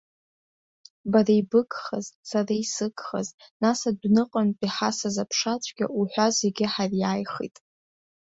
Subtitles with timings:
[1.11, 3.27] Бара ибыгхаз, сара исыгхаз,
[3.63, 7.55] нас адәныҟантә иҳасыз аԥшацәгьа уҳәа зегьы ҳариааихит.